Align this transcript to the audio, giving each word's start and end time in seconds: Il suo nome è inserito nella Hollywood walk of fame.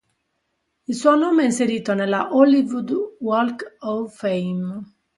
Il 0.87 0.95
suo 0.95 1.13
nome 1.15 1.43
è 1.43 1.45
inserito 1.45 1.93
nella 1.93 2.33
Hollywood 2.35 3.17
walk 3.19 3.75
of 3.81 4.15
fame. 4.17 4.81